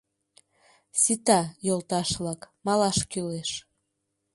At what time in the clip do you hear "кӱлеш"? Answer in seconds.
3.11-3.51